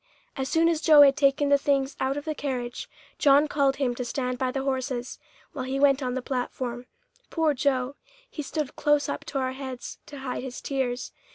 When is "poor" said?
7.29-7.53